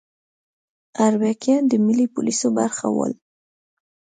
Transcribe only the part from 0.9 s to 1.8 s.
اربکیان د